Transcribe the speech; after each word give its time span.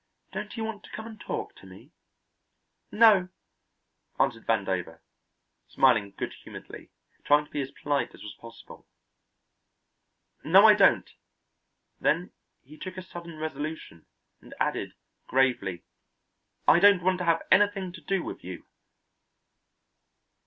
Don't 0.33 0.57
you 0.57 0.63
want 0.63 0.83
to 0.83 0.89
come 0.93 1.05
and 1.05 1.21
talk 1.21 1.55
to 1.57 1.67
me?" 1.67 1.91
"No," 2.91 3.29
answered 4.19 4.47
Vandover, 4.47 4.99
smiling 5.67 6.15
good 6.17 6.33
humouredly, 6.41 6.89
trying 7.23 7.45
to 7.45 7.51
be 7.51 7.61
as 7.61 7.69
polite 7.69 8.09
as 8.15 8.23
was 8.23 8.33
possible. 8.41 8.87
"No, 10.43 10.65
I 10.65 10.73
don't." 10.73 11.07
Then 11.99 12.31
he 12.63 12.79
took 12.79 12.97
a 12.97 13.03
sudden 13.03 13.37
resolution, 13.37 14.07
and 14.41 14.55
added 14.59 14.95
gravely, 15.27 15.83
"I 16.67 16.79
don't 16.79 17.03
want 17.03 17.19
to 17.19 17.25
have 17.25 17.43
anything 17.51 17.91
to 17.93 18.01
do 18.01 18.23
with 18.23 18.43
you." 18.43 18.65